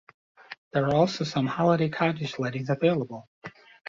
There 0.73 0.83
are 0.87 0.95
also 0.95 1.23
some 1.25 1.45
holiday 1.45 1.87
cottage 1.89 2.39
lettings 2.39 2.71
available. 2.71 3.29